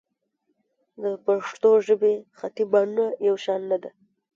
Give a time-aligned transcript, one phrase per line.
[1.01, 3.91] د پښتو ژبې خطي بڼه یو شان نه ده.